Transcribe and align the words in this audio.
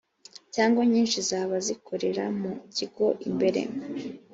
cyangwa 0.55 0.81
nyinshi 0.91 1.17
zaba 1.29 1.55
zikorera 1.65 2.23
mu 2.41 2.51
kigo 2.75 3.05
imbere 3.27 3.61